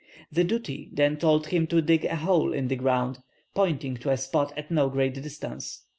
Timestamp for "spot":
4.17-4.51